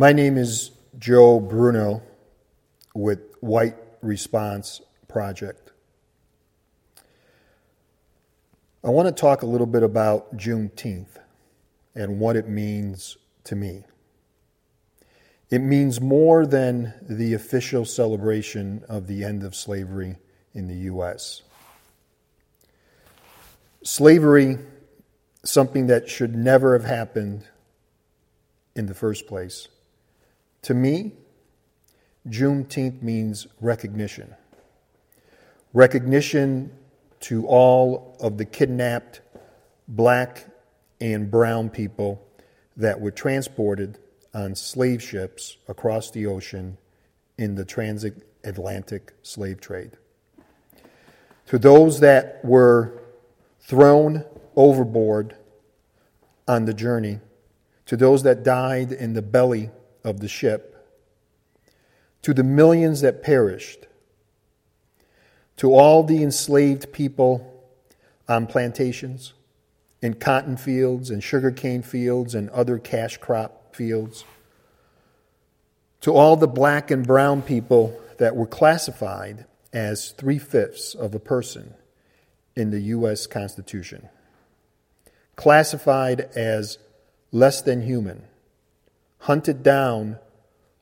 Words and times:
My 0.00 0.12
name 0.12 0.38
is 0.38 0.70
Joe 0.96 1.40
Bruno 1.40 2.02
with 2.94 3.18
White 3.40 3.74
Response 4.00 4.80
Project. 5.08 5.72
I 8.84 8.90
want 8.90 9.08
to 9.08 9.20
talk 9.20 9.42
a 9.42 9.46
little 9.46 9.66
bit 9.66 9.82
about 9.82 10.36
Juneteenth 10.36 11.18
and 11.96 12.20
what 12.20 12.36
it 12.36 12.48
means 12.48 13.16
to 13.42 13.56
me. 13.56 13.82
It 15.50 15.62
means 15.62 16.00
more 16.00 16.46
than 16.46 16.94
the 17.02 17.34
official 17.34 17.84
celebration 17.84 18.84
of 18.88 19.08
the 19.08 19.24
end 19.24 19.42
of 19.42 19.56
slavery 19.56 20.14
in 20.54 20.68
the 20.68 20.76
U.S. 20.92 21.42
Slavery, 23.82 24.58
something 25.44 25.88
that 25.88 26.08
should 26.08 26.36
never 26.36 26.78
have 26.78 26.88
happened 26.88 27.48
in 28.76 28.86
the 28.86 28.94
first 28.94 29.26
place 29.26 29.66
to 30.62 30.74
me, 30.74 31.12
Juneteenth 32.28 33.02
means 33.02 33.46
recognition. 33.60 34.34
Recognition 35.72 36.70
to 37.20 37.46
all 37.46 38.16
of 38.20 38.38
the 38.38 38.44
kidnapped 38.44 39.20
black 39.86 40.46
and 41.00 41.30
brown 41.30 41.70
people 41.70 42.24
that 42.76 43.00
were 43.00 43.10
transported 43.10 43.98
on 44.34 44.54
slave 44.54 45.02
ships 45.02 45.56
across 45.68 46.10
the 46.10 46.26
ocean 46.26 46.76
in 47.38 47.54
the 47.54 47.64
transatlantic 47.64 49.12
slave 49.22 49.60
trade. 49.60 49.92
To 51.46 51.58
those 51.58 52.00
that 52.00 52.44
were 52.44 53.02
thrown 53.60 54.24
overboard 54.54 55.34
on 56.46 56.66
the 56.66 56.74
journey, 56.74 57.20
to 57.86 57.96
those 57.96 58.22
that 58.24 58.42
died 58.42 58.92
in 58.92 59.14
the 59.14 59.22
belly 59.22 59.70
of 60.08 60.20
the 60.20 60.28
ship, 60.28 60.74
to 62.22 62.32
the 62.32 62.42
millions 62.42 63.02
that 63.02 63.22
perished, 63.22 63.86
to 65.56 65.74
all 65.74 66.02
the 66.02 66.22
enslaved 66.22 66.92
people 66.92 67.62
on 68.28 68.46
plantations, 68.46 69.34
in 70.00 70.14
cotton 70.14 70.56
fields 70.56 71.10
and 71.10 71.22
sugarcane 71.22 71.82
fields 71.82 72.34
and 72.34 72.48
other 72.50 72.78
cash 72.78 73.18
crop 73.18 73.74
fields, 73.74 74.24
to 76.00 76.12
all 76.12 76.36
the 76.36 76.48
black 76.48 76.90
and 76.90 77.06
brown 77.06 77.42
people 77.42 78.00
that 78.18 78.34
were 78.34 78.46
classified 78.46 79.44
as 79.72 80.12
three 80.12 80.38
fifths 80.38 80.94
of 80.94 81.14
a 81.14 81.18
person 81.18 81.74
in 82.56 82.70
the 82.70 82.80
U.S. 82.80 83.26
Constitution, 83.26 84.08
classified 85.36 86.20
as 86.34 86.78
less 87.30 87.60
than 87.60 87.82
human 87.82 88.22
hunted 89.20 89.62
down 89.62 90.18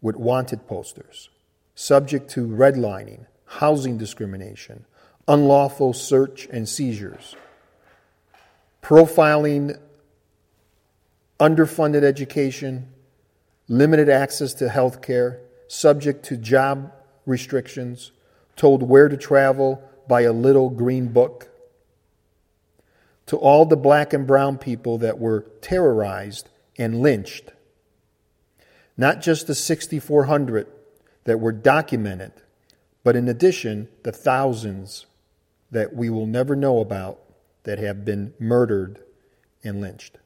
with 0.00 0.16
wanted 0.16 0.66
posters, 0.66 1.30
subject 1.74 2.30
to 2.30 2.46
redlining, 2.46 3.26
housing 3.46 3.98
discrimination, 3.98 4.84
unlawful 5.26 5.92
search 5.92 6.46
and 6.52 6.68
seizures, 6.68 7.34
profiling, 8.82 9.78
underfunded 11.40 12.02
education, 12.02 12.88
limited 13.68 14.08
access 14.08 14.54
to 14.54 14.68
health 14.68 15.02
care, 15.02 15.40
subject 15.68 16.24
to 16.24 16.36
job 16.36 16.92
restrictions, 17.24 18.12
told 18.54 18.82
where 18.82 19.08
to 19.08 19.16
travel 19.16 19.82
by 20.08 20.22
a 20.22 20.32
little 20.32 20.70
green 20.70 21.08
book. 21.08 21.48
To 23.26 23.36
all 23.36 23.66
the 23.66 23.76
black 23.76 24.12
and 24.12 24.26
brown 24.26 24.56
people 24.56 24.98
that 24.98 25.18
were 25.18 25.46
terrorized 25.60 26.48
and 26.78 27.00
lynched 27.00 27.50
not 28.96 29.20
just 29.20 29.46
the 29.46 29.54
6,400 29.54 30.66
that 31.24 31.40
were 31.40 31.52
documented, 31.52 32.32
but 33.04 33.16
in 33.16 33.28
addition, 33.28 33.88
the 34.02 34.12
thousands 34.12 35.06
that 35.70 35.94
we 35.94 36.08
will 36.08 36.26
never 36.26 36.56
know 36.56 36.80
about 36.80 37.20
that 37.64 37.78
have 37.78 38.04
been 38.04 38.32
murdered 38.38 39.00
and 39.62 39.80
lynched 39.80 40.18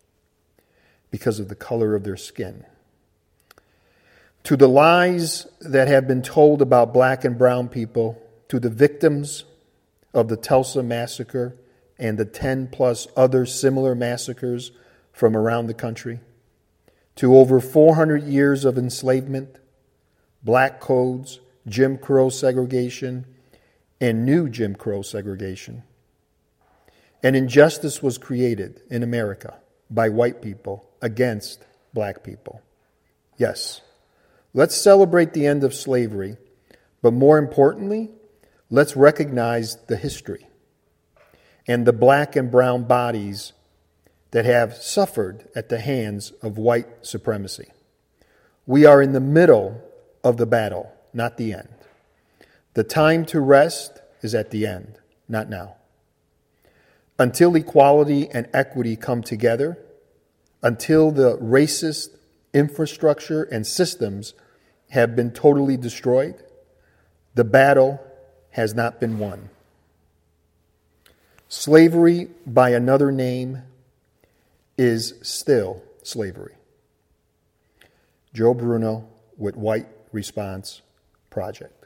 because 1.10 1.40
of 1.40 1.48
the 1.48 1.54
color 1.54 1.94
of 1.94 2.04
their 2.04 2.16
skin. 2.16 2.64
To 4.44 4.56
the 4.56 4.68
lies 4.68 5.46
that 5.60 5.88
have 5.88 6.06
been 6.06 6.22
told 6.22 6.62
about 6.62 6.94
black 6.94 7.24
and 7.24 7.36
brown 7.36 7.68
people, 7.68 8.22
to 8.48 8.58
the 8.58 8.70
victims 8.70 9.44
of 10.14 10.28
the 10.28 10.36
Tulsa 10.36 10.82
massacre 10.82 11.56
and 11.98 12.18
the 12.18 12.24
10 12.24 12.68
plus 12.68 13.06
other 13.16 13.44
similar 13.44 13.94
massacres 13.94 14.72
from 15.12 15.36
around 15.36 15.66
the 15.66 15.74
country 15.74 16.20
to 17.16 17.36
over 17.36 17.60
400 17.60 18.24
years 18.24 18.64
of 18.64 18.78
enslavement, 18.78 19.58
black 20.42 20.80
codes, 20.80 21.40
Jim 21.66 21.98
Crow 21.98 22.30
segregation, 22.30 23.26
and 24.00 24.24
new 24.24 24.48
Jim 24.48 24.74
Crow 24.74 25.02
segregation. 25.02 25.82
An 27.22 27.34
injustice 27.34 28.02
was 28.02 28.16
created 28.16 28.80
in 28.90 29.02
America 29.02 29.58
by 29.90 30.08
white 30.08 30.40
people 30.40 30.88
against 31.02 31.64
black 31.92 32.24
people. 32.24 32.62
Yes, 33.36 33.82
let's 34.54 34.74
celebrate 34.74 35.32
the 35.32 35.46
end 35.46 35.64
of 35.64 35.74
slavery, 35.74 36.36
but 37.02 37.12
more 37.12 37.36
importantly, 37.36 38.10
let's 38.70 38.96
recognize 38.96 39.76
the 39.88 39.96
history 39.96 40.46
and 41.66 41.86
the 41.86 41.92
black 41.92 42.36
and 42.36 42.50
brown 42.50 42.84
bodies 42.84 43.52
that 44.30 44.44
have 44.44 44.74
suffered 44.74 45.48
at 45.54 45.68
the 45.68 45.80
hands 45.80 46.32
of 46.42 46.56
white 46.58 47.04
supremacy. 47.04 47.68
We 48.66 48.86
are 48.86 49.02
in 49.02 49.12
the 49.12 49.20
middle 49.20 49.82
of 50.22 50.36
the 50.36 50.46
battle, 50.46 50.92
not 51.12 51.36
the 51.36 51.52
end. 51.52 51.68
The 52.74 52.84
time 52.84 53.24
to 53.26 53.40
rest 53.40 54.00
is 54.22 54.34
at 54.34 54.50
the 54.50 54.66
end, 54.66 54.98
not 55.28 55.48
now. 55.48 55.76
Until 57.18 57.54
equality 57.56 58.28
and 58.30 58.48
equity 58.54 58.96
come 58.96 59.22
together, 59.22 59.78
until 60.62 61.10
the 61.10 61.36
racist 61.38 62.10
infrastructure 62.54 63.42
and 63.42 63.66
systems 63.66 64.34
have 64.90 65.16
been 65.16 65.30
totally 65.30 65.76
destroyed, 65.76 66.42
the 67.34 67.44
battle 67.44 68.00
has 68.50 68.74
not 68.74 69.00
been 69.00 69.18
won. 69.18 69.50
Slavery, 71.48 72.28
by 72.46 72.70
another 72.70 73.10
name, 73.10 73.62
is 74.76 75.14
still 75.22 75.82
slavery. 76.02 76.54
Joe 78.32 78.54
Bruno 78.54 79.08
with 79.36 79.56
White 79.56 79.88
Response 80.12 80.82
Project. 81.30 81.79